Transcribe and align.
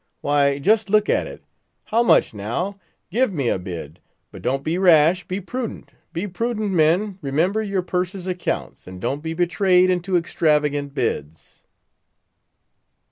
Why, 0.21 0.57
just 0.57 0.89
look 0.89 1.09
at 1.11 1.27
it! 1.27 1.43
How 1.83 2.01
much, 2.01 2.33
now? 2.33 2.79
Give 3.11 3.31
me 3.31 3.49
a 3.49 3.59
bid—but 3.59 4.41
don't 4.41 4.63
be 4.63 4.79
rash; 4.79 5.27
be 5.27 5.39
prudent, 5.39 5.91
be 6.11 6.25
prudent, 6.27 6.71
men; 6.71 7.19
remember 7.21 7.61
your 7.61 7.83
Purser's 7.83 8.25
accounts, 8.25 8.87
and 8.87 8.99
don't 8.99 9.21
be 9.21 9.35
betrayed 9.35 9.91
into 9.91 10.17
extravagant 10.17 10.95
bids." 10.95 11.61